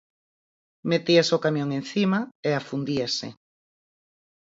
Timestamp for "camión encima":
1.45-2.19